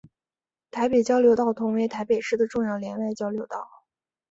[0.71, 3.69] 台北交流道同为台北市的重要联外交流道。